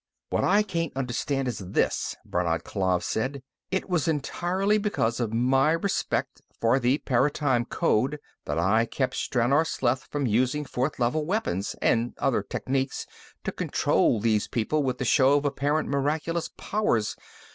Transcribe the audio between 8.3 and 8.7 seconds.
that